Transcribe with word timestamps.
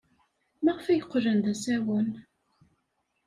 Maɣef 0.63 0.85
ay 0.87 1.01
qqlen 1.05 1.39
d 1.45 1.47
asawen? 1.53 2.07